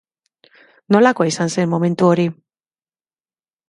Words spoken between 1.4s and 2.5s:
zen momentu hori?